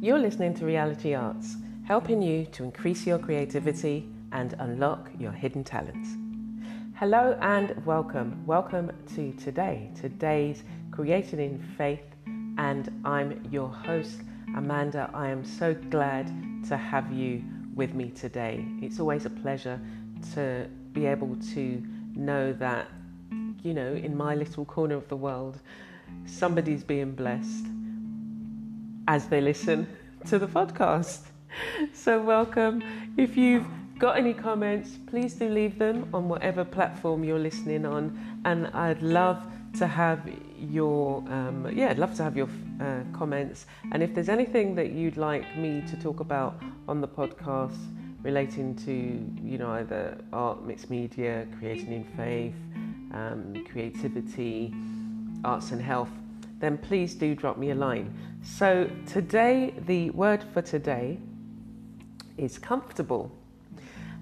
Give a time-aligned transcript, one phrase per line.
[0.00, 5.64] You're listening to Reality Arts, helping you to increase your creativity and unlock your hidden
[5.64, 6.10] talents.
[6.94, 8.46] Hello and welcome.
[8.46, 10.62] Welcome to today, today's
[10.92, 12.04] Created in Faith,
[12.58, 14.20] and I'm your host,
[14.56, 15.10] Amanda.
[15.12, 16.28] I am so glad
[16.68, 17.42] to have you
[17.74, 18.64] with me today.
[18.80, 19.80] It's always a pleasure
[20.34, 21.82] to be able to
[22.14, 22.86] know that,
[23.64, 25.60] you know, in my little corner of the world,
[26.24, 27.66] somebody's being blessed
[29.08, 29.88] as they listen
[30.26, 31.20] to the podcast.
[31.94, 32.84] So, welcome.
[33.16, 33.66] If you've
[33.98, 39.02] got any comments, please do leave them on whatever platform you're listening on, and I'd
[39.02, 39.42] love
[39.78, 40.20] to have
[40.58, 42.48] your um, yeah, I'd love to have your
[42.80, 43.64] uh, comments.
[43.92, 47.78] And if there's anything that you'd like me to talk about on the podcast
[48.22, 48.92] relating to
[49.42, 52.54] you know either art, mixed media, creating in faith,
[53.14, 54.74] um, creativity,
[55.44, 56.10] arts and health,
[56.58, 58.14] then please do drop me a line.
[58.42, 61.18] So today, the word for today
[62.36, 63.30] is comfortable.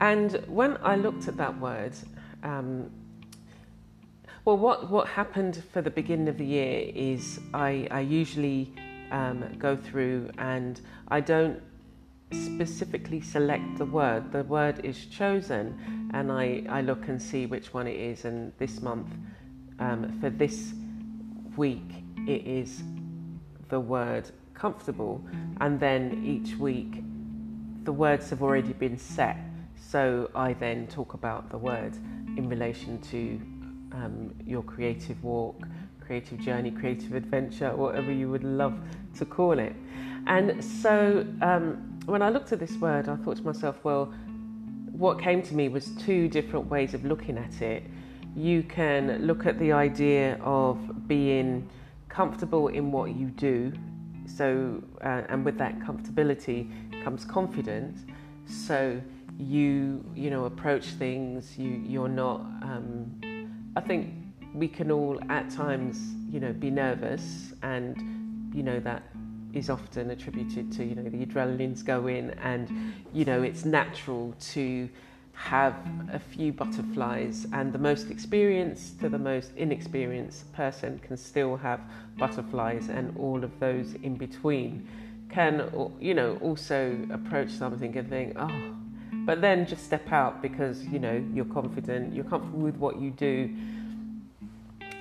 [0.00, 1.92] And when I looked at that word,
[2.42, 2.90] um,
[4.44, 8.72] well, what, what happened for the beginning of the year is I, I usually
[9.10, 11.60] um, go through and I don't
[12.32, 14.32] specifically select the word.
[14.32, 18.24] The word is chosen, and I, I look and see which one it is.
[18.24, 19.08] And this month,
[19.78, 20.72] um, for this
[21.56, 22.82] week, it is
[23.68, 25.24] the word comfortable,
[25.60, 27.02] and then each week
[27.84, 29.38] the words have already been set.
[29.76, 31.96] So I then talk about the word
[32.36, 33.40] in relation to
[33.92, 35.62] um, your creative walk,
[36.04, 38.78] creative journey, creative adventure, whatever you would love
[39.16, 39.74] to call it.
[40.26, 44.12] And so um, when I looked at this word, I thought to myself, well,
[44.92, 47.84] what came to me was two different ways of looking at it.
[48.36, 51.68] You can look at the idea of being
[52.08, 53.72] comfortable in what you do.
[54.26, 56.70] So, uh, and with that comfortability
[57.02, 58.04] comes confidence.
[58.46, 59.00] So
[59.38, 61.56] you, you know, approach things.
[61.56, 62.40] You, you're not.
[62.62, 63.20] Um,
[63.76, 64.12] I think
[64.54, 69.02] we can all at times, you know, be nervous, and you know that
[69.54, 74.34] is often attributed to you know the adrenalines go in, and you know it's natural
[74.40, 74.88] to
[75.38, 75.74] have
[76.12, 81.80] a few butterflies, and the most experienced to the most inexperienced person can still have
[82.18, 84.86] butterflies, and all of those in between
[85.30, 88.74] can, you know, also approach something and think, oh,
[89.12, 93.10] but then just step out because you know you're confident, you're comfortable with what you
[93.10, 93.54] do,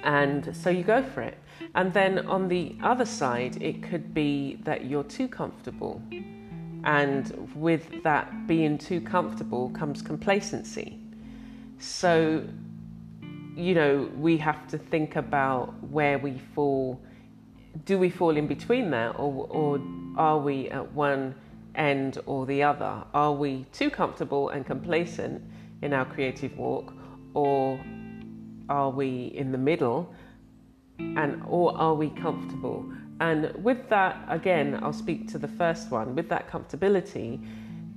[0.04, 1.38] and so you go for it.
[1.74, 6.02] And then on the other side, it could be that you're too comfortable
[6.88, 10.98] and with that being too comfortable comes complacency.
[11.80, 12.48] So,
[13.56, 17.02] you know, we have to think about where we fall.
[17.84, 19.82] Do we fall in between that, or, or
[20.16, 21.36] are we at one
[21.76, 23.04] end or the other?
[23.14, 25.44] Are we too comfortable and complacent
[25.82, 26.94] in our creative walk,
[27.34, 27.80] or
[28.70, 30.16] are we in the middle,
[31.00, 32.90] and or are we comfortable?
[33.20, 36.16] And with that, again, I'll speak to the first one.
[36.16, 37.40] With that comfortability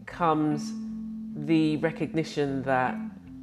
[0.06, 0.72] comes
[1.46, 2.96] the recognition that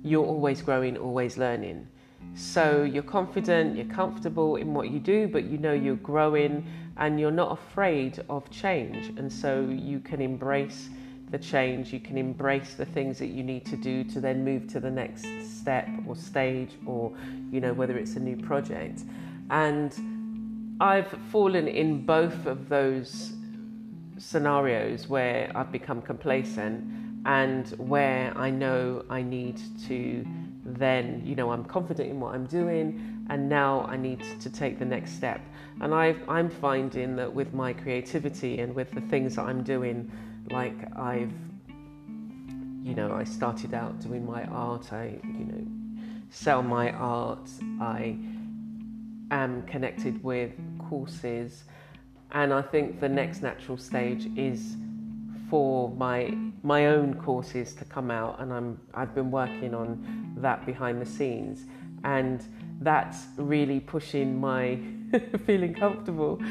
[0.04, 1.88] you're always growing, always learning.
[2.36, 6.66] So you're confident, you're comfortable in what you do, but you know you're growing
[6.98, 9.08] and you're not afraid of change.
[9.18, 10.90] And so you can embrace
[11.30, 14.68] the change, you can embrace the things that you need to do to then move
[14.70, 17.14] to the next step or stage or,
[17.52, 19.04] you know, whether it's a new project.
[19.50, 20.17] And
[20.80, 23.34] I've fallen in both of those
[24.18, 26.84] scenarios where I've become complacent
[27.26, 30.26] and where I know I need to
[30.64, 34.78] then, you know, I'm confident in what I'm doing and now I need to take
[34.78, 35.42] the next step.
[35.82, 40.12] And i am finding that with my creativity and with the things that I'm doing,
[40.52, 41.34] like I've,
[42.84, 45.68] you know, I started out doing my art, I, you know,
[46.30, 47.50] sell my art,
[47.80, 48.18] I
[49.32, 50.52] am connected with
[50.90, 51.64] courses,
[52.32, 54.76] and I think the next natural stage is
[55.50, 60.66] for my my own courses to come out, and I'm I've been working on that
[60.66, 61.66] behind the scenes,
[62.04, 62.44] and
[62.82, 64.80] that's really pushing my
[65.46, 66.42] feeling comfortable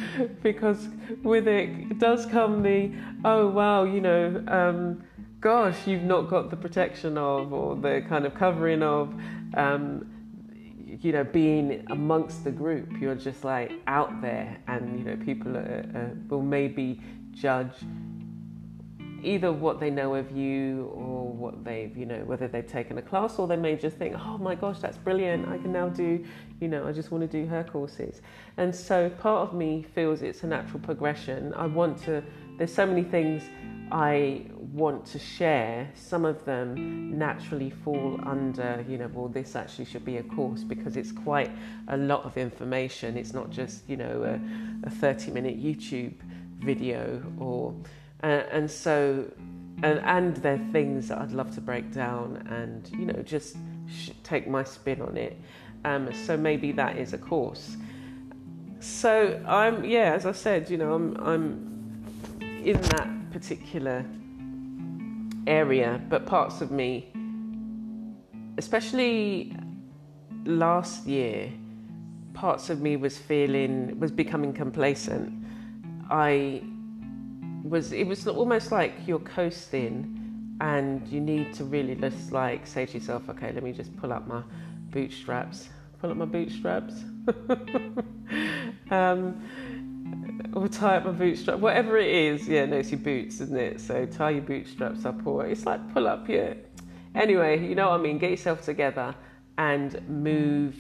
[0.43, 0.89] because
[1.23, 2.91] with it does come the
[3.25, 5.03] oh wow you know um,
[5.41, 9.15] gosh you've not got the protection of or the kind of covering of
[9.55, 10.11] um,
[10.87, 15.57] you know, being amongst the group, you're just like out there, and you know, people
[15.57, 17.01] are, uh, will maybe
[17.33, 17.75] judge
[19.23, 23.03] either what they know of you or what they've, you know, whether they've taken a
[23.03, 25.49] class or they may just think, oh my gosh, that's brilliant.
[25.49, 26.25] I can now do,
[26.61, 28.23] you know, I just want to do her courses.
[28.57, 31.53] And so part of me feels it's a natural progression.
[31.55, 32.23] I want to,
[32.57, 33.43] there's so many things
[33.91, 35.89] I want to share.
[35.95, 40.65] Some of them naturally fall under, you know, well, this actually should be a course
[40.65, 41.51] because it's quite
[41.89, 43.17] a lot of information.
[43.17, 46.15] It's not just, you know, a, a 30 minute YouTube
[46.59, 47.75] video or
[48.21, 49.31] and so,
[49.83, 53.57] and, and they're things that I'd love to break down and, you know, just
[53.89, 55.39] sh- take my spin on it.
[55.85, 57.77] Um, so maybe that is a course.
[58.81, 64.03] So I'm, yeah, as I said, you know, I'm, I'm in that particular
[65.47, 67.13] area, but parts of me,
[68.57, 69.55] especially
[70.47, 71.53] last year,
[72.33, 75.31] parts of me was feeling, was becoming complacent.
[76.09, 76.63] I
[77.63, 79.95] was it was almost like you're coasting
[80.61, 84.13] and you need to really just like say to yourself okay let me just pull
[84.13, 84.41] up my
[84.91, 85.69] bootstraps
[86.01, 86.95] pull up my bootstraps
[88.93, 89.43] um,
[90.57, 92.49] or tie up my bootstrap whatever it is.
[92.49, 93.81] Yeah no it's your boots isn't it?
[93.81, 96.55] So tie your bootstraps up or it's like pull up your
[97.15, 98.19] anyway you know what I mean?
[98.19, 99.15] Get yourself together
[99.59, 100.75] and move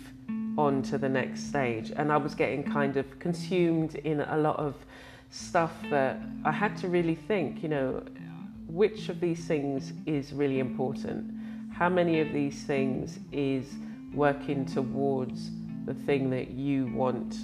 [0.58, 1.92] on to the next stage.
[1.94, 4.74] And I was getting kind of consumed in a lot of
[5.30, 8.02] stuff that I had to really think, you know,
[8.66, 11.32] which of these things is really important?
[11.72, 13.74] How many of these things is
[14.14, 15.50] working towards
[15.84, 17.36] the thing that you want,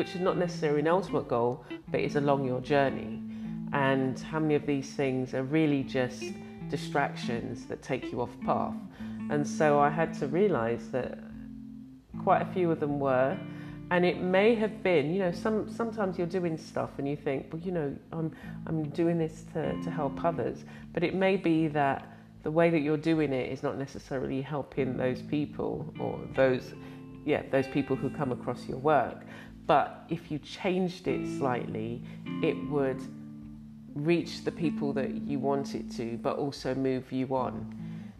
[0.00, 3.20] which is not necessarily an ultimate goal, but is along your journey?
[3.74, 6.24] And how many of these things are really just
[6.70, 8.72] distractions that take you off path?
[9.28, 11.18] And so I had to realize that
[12.24, 13.36] quite a few of them were
[13.90, 17.48] and it may have been, you know, some sometimes you're doing stuff and you think,
[17.52, 18.34] well, you know, I'm
[18.66, 20.64] I'm doing this to, to help others,
[20.94, 24.96] but it may be that the way that you're doing it is not necessarily helping
[24.96, 26.72] those people or those
[27.24, 29.18] yeah, those people who come across your work.
[29.70, 32.02] But if you changed it slightly,
[32.42, 33.00] it would
[33.94, 37.54] reach the people that you want it to, but also move you on.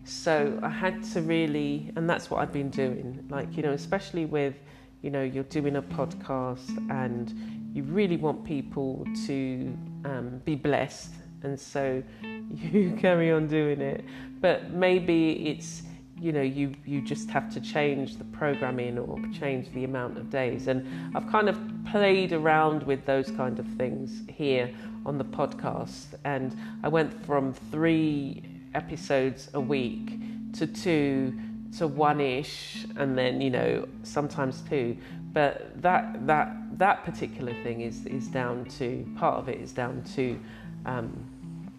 [0.05, 4.27] So I had to really, and that's what I've been doing, like, you know, especially
[4.27, 4.55] with
[5.03, 7.35] you know you're doing a podcast and
[7.75, 14.05] you really want people to um, be blessed and so you carry on doing it
[14.43, 15.85] but maybe it's
[16.21, 20.31] you know you you just have to change the programming or change the amount of
[20.31, 20.69] days.
[20.69, 20.87] And
[21.17, 21.59] I've kind of
[21.91, 24.71] played around with those kind of things here
[25.07, 26.15] on the podcast.
[26.25, 28.43] And I went from 3
[28.75, 30.13] episodes a week
[30.55, 31.33] to 2
[31.79, 34.97] to one ish and then you know sometimes two.
[35.33, 40.03] But that that that particular thing is is down to part of it is down
[40.17, 40.39] to
[40.87, 41.71] um,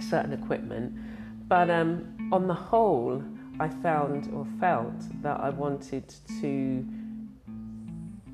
[0.00, 0.92] certain equipment.
[1.48, 3.22] But um, on the whole
[3.58, 6.86] I found or felt that I wanted to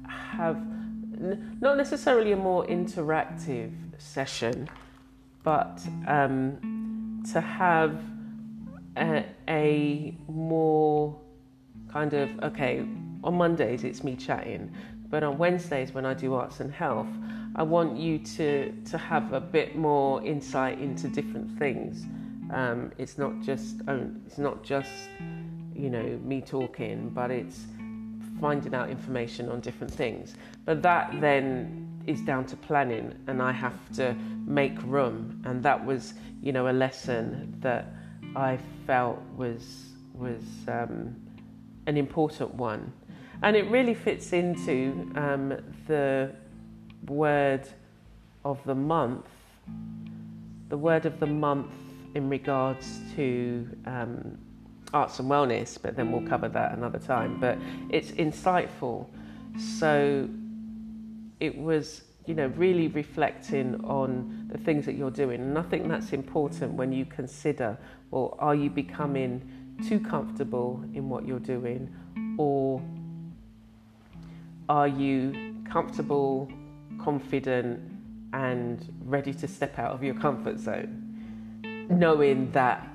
[0.09, 4.69] have n- not necessarily a more interactive session
[5.43, 8.01] but um, to have
[8.97, 11.19] a, a more
[11.91, 12.87] kind of okay
[13.25, 14.73] on Mondays it's me chatting,
[15.09, 17.09] but on Wednesdays when I do arts and health,
[17.55, 22.05] I want you to to have a bit more insight into different things.
[22.52, 23.76] Um, it's not just
[24.26, 24.90] it's not just
[25.75, 27.66] you know me talking, but it's
[28.40, 30.34] finding out information on different things.
[30.64, 34.14] But that then is down to planning, and I have to
[34.47, 37.87] make room, and that was you know a lesson that
[38.37, 41.16] I felt was was um,
[41.87, 42.92] an important one,
[43.42, 45.56] and it really fits into um,
[45.87, 46.32] the
[47.06, 47.66] word
[48.44, 49.26] of the month.
[50.68, 51.71] The word of the month
[52.14, 54.38] in regards to um,
[54.92, 57.40] arts and wellness, but then we'll cover that another time.
[57.40, 57.59] But
[57.90, 59.07] it's insightful,
[59.59, 60.28] so
[61.40, 65.40] it was you know, really reflecting on the things that you're doing.
[65.40, 67.76] And I think that's important when you consider,
[68.11, 71.92] well, are you becoming too comfortable in what you're doing,
[72.38, 72.81] or
[74.69, 76.50] are you comfortable,
[77.00, 77.81] confident,
[78.33, 81.12] and ready to step out of your comfort zone?
[81.99, 82.88] Knowing that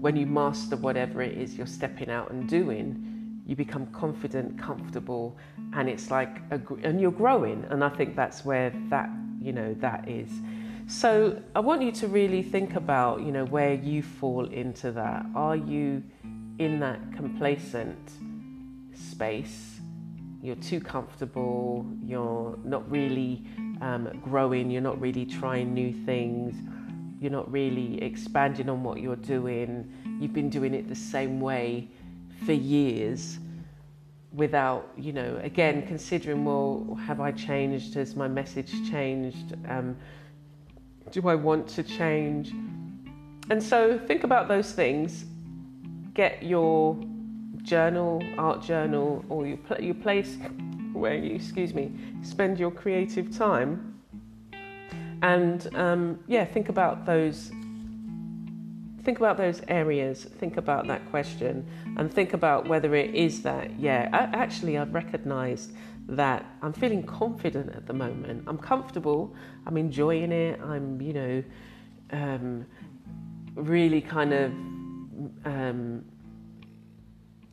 [0.00, 5.36] when you master whatever it is you're stepping out and doing, you become confident, comfortable,
[5.72, 7.64] and it's like, a, and you're growing.
[7.70, 9.08] And I think that's where that,
[9.40, 10.30] you know, that is.
[10.88, 15.26] So I want you to really think about, you know, where you fall into that.
[15.34, 16.02] Are you
[16.58, 18.12] in that complacent
[18.94, 19.80] space?
[20.42, 21.86] You're too comfortable.
[22.04, 23.42] You're not really
[23.80, 24.70] um, growing.
[24.70, 26.54] You're not really trying new things.
[27.20, 29.92] You're not really expanding on what you're doing.
[30.20, 31.88] You've been doing it the same way
[32.44, 33.38] for years
[34.32, 37.94] without, you know, again, considering, well, have I changed?
[37.94, 39.54] Has my message changed?
[39.68, 39.96] Um,
[41.10, 42.52] do I want to change?
[43.48, 45.24] And so think about those things.
[46.12, 46.98] Get your
[47.62, 50.36] journal, art journal, or your, your place
[50.92, 51.92] where you, excuse me,
[52.22, 53.95] spend your creative time.
[55.22, 57.50] And um, yeah, think about those
[59.06, 61.64] think about those areas, think about that question,
[61.96, 65.74] and think about whether it is that, yeah, I, actually, I've recognized
[66.08, 68.42] that I'm feeling confident at the moment.
[68.48, 69.32] I'm comfortable,
[69.64, 71.44] I'm enjoying it, I'm, you know,
[72.10, 72.66] um,
[73.54, 74.50] really kind of.
[75.44, 76.04] Um,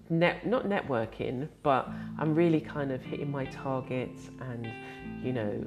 [0.10, 4.72] net, not networking, but I'm really kind of hitting my targets, and
[5.24, 5.65] you know,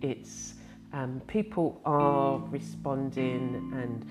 [0.00, 0.53] it's
[0.94, 4.06] um, people are responding and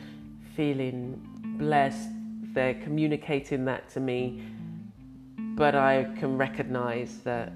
[0.56, 1.20] feeling
[1.58, 2.10] blessed.
[2.54, 4.44] They're communicating that to me,
[5.56, 7.54] but I can recognize that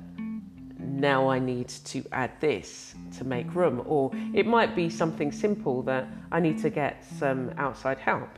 [0.80, 5.82] now I need to add this to make room, or it might be something simple
[5.84, 8.30] that I need to get some outside help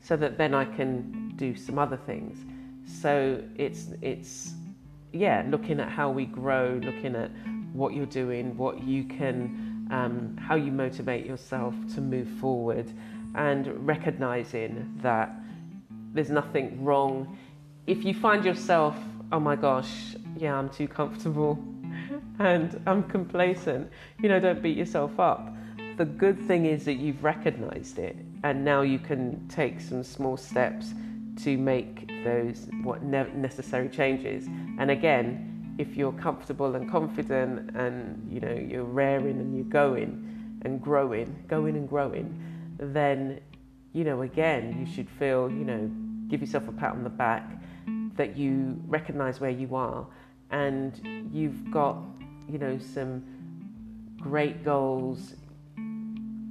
[0.00, 2.36] so that then I can do some other things.
[3.00, 4.52] So it's it's
[5.12, 7.30] yeah, looking at how we grow, looking at
[7.72, 9.61] what you're doing, what you can,
[9.92, 12.90] um, how you motivate yourself to move forward,
[13.34, 15.30] and recognizing that
[16.12, 17.38] there's nothing wrong.
[17.86, 18.96] If you find yourself,
[19.30, 21.62] oh my gosh, yeah, I'm too comfortable
[22.38, 25.54] and I'm complacent, you know, don't beat yourself up.
[25.96, 30.36] The good thing is that you've recognized it and now you can take some small
[30.36, 30.94] steps
[31.42, 34.46] to make those what ne- necessary changes.
[34.78, 35.51] And again,
[35.82, 37.96] if you're comfortable and confident and
[38.32, 40.10] you know you're raring and you're going
[40.64, 42.28] and growing, going and growing,
[42.78, 43.40] then,
[43.92, 45.90] you know, again, you should feel, you know,
[46.28, 47.50] give yourself a pat on the back
[48.16, 50.06] that you recognize where you are
[50.50, 51.96] and you've got,
[52.48, 53.24] you know, some
[54.20, 55.34] great goals.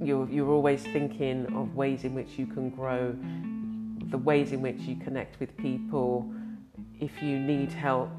[0.00, 3.16] You're, you're always thinking of ways in which you can grow,
[4.10, 6.30] the ways in which you connect with people.
[7.00, 8.10] If you need help,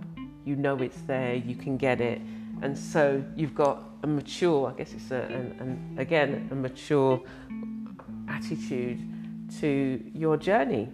[0.45, 2.21] you know it's there, you can get it.
[2.61, 7.21] And so you've got a mature, I guess it's a, an, an, again, a mature
[8.29, 8.99] attitude
[9.59, 10.89] to your journey.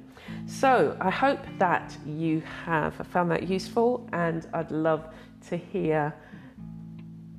[0.45, 5.13] So I hope that you have found that useful, and I'd love
[5.49, 6.13] to hear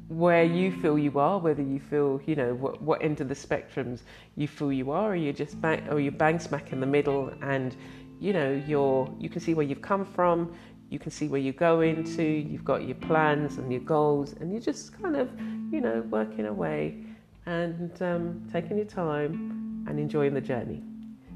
[0.09, 3.35] where you feel you are, whether you feel, you know, what, what end of the
[3.35, 4.01] spectrums
[4.37, 7.33] you feel you are, or you're just bang, or you're bang smack in the middle,
[7.43, 7.77] and
[8.19, 10.53] you know, you're you can see where you've come from,
[10.91, 14.51] you can see where you're going to, you've got your plans and your goals, and
[14.53, 15.31] you're just kind of,
[15.73, 17.05] you know, working away
[17.47, 20.83] and um, taking your time and enjoying the journey.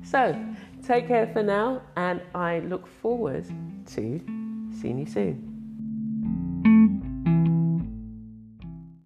[0.02, 0.37] So,
[0.84, 4.20] take care for now, and I look forward to
[4.80, 5.53] seeing you soon.